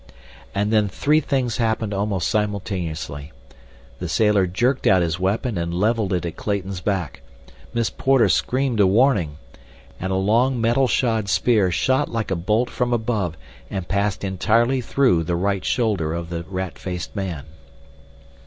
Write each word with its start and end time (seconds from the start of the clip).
And 0.55 0.73
then 0.73 0.87
three 0.87 1.19
things 1.19 1.57
happened 1.57 1.93
almost 1.93 2.27
simultaneously. 2.27 3.31
The 3.99 4.09
sailor 4.09 4.47
jerked 4.47 4.87
out 4.87 5.03
his 5.03 5.19
weapon 5.19 5.59
and 5.59 5.71
leveled 5.75 6.11
it 6.11 6.25
at 6.25 6.35
Clayton's 6.35 6.81
back, 6.81 7.21
Miss 7.71 7.91
Porter 7.91 8.27
screamed 8.27 8.79
a 8.79 8.87
warning, 8.87 9.37
and 9.99 10.11
a 10.11 10.15
long, 10.15 10.59
metal 10.59 10.87
shod 10.87 11.29
spear 11.29 11.69
shot 11.69 12.09
like 12.09 12.31
a 12.31 12.35
bolt 12.35 12.71
from 12.71 12.93
above 12.93 13.37
and 13.69 13.87
passed 13.87 14.23
entirely 14.23 14.81
through 14.81 15.23
the 15.23 15.35
right 15.35 15.63
shoulder 15.63 16.15
of 16.15 16.31
the 16.31 16.45
rat 16.49 16.79
faced 16.79 17.15
man. 17.15 17.45